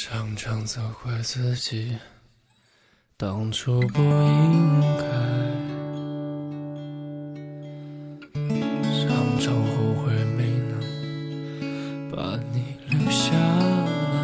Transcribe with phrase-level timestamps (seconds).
[0.00, 1.98] 常常责怪自己
[3.16, 5.02] 当初不应该，
[8.94, 10.78] 常常后悔没能
[12.12, 14.16] 把你留下来。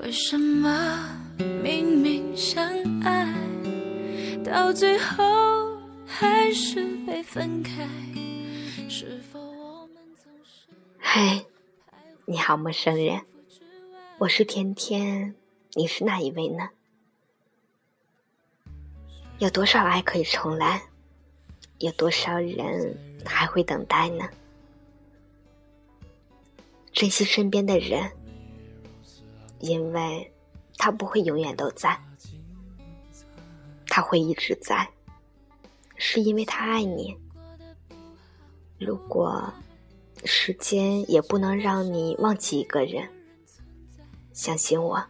[0.00, 1.06] 为什么
[1.62, 2.66] 明明相
[3.02, 3.30] 爱，
[4.42, 7.86] 到最后还是被分开？
[8.88, 10.66] 是否我们总是
[10.98, 11.44] 嗨，
[12.28, 13.24] 你好，陌生人，
[14.18, 15.36] 我是甜甜，
[15.74, 16.70] 你是哪一位呢？
[19.38, 20.82] 有多少爱可以重来？
[21.78, 24.28] 有多少人还会等待呢？
[26.92, 28.10] 珍惜身边的人，
[29.60, 30.32] 因为
[30.78, 31.96] 他不会永远都在，
[33.86, 34.90] 他会一直在，
[35.94, 37.16] 是因为他爱你。
[38.80, 39.54] 如果
[40.26, 43.08] 时间也不能让你忘记一个人，
[44.32, 45.02] 相信我，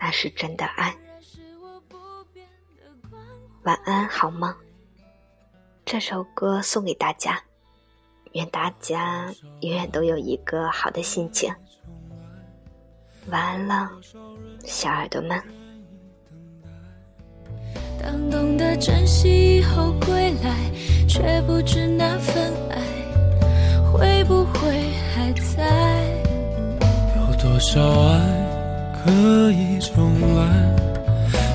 [0.00, 0.96] 那是真的爱。
[3.64, 4.54] 晚安，好梦。
[5.84, 7.42] 这首歌送给大家，
[8.32, 11.52] 愿大家永远都有一个好的心情。
[13.28, 13.90] 晚安了，
[14.64, 15.42] 小耳朵们。
[18.00, 20.70] 当懂得珍惜以后归来，
[21.08, 22.52] 却不知那份
[25.56, 25.64] 在。
[27.16, 28.20] 有多少爱
[29.04, 29.10] 可
[29.52, 30.44] 以重来？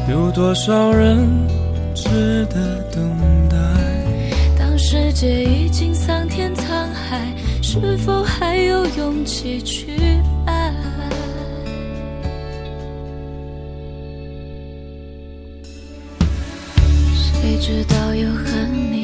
[0.10, 1.28] 有多少人
[1.94, 3.58] 值得等待？
[4.58, 6.64] 当世界已经桑田沧
[6.94, 9.98] 海，是否还有勇气去
[10.46, 10.74] 爱？
[17.16, 18.46] 谁知道又和
[18.92, 19.04] 你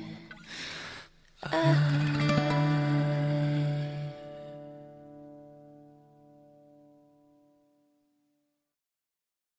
[1.43, 2.20] Uh.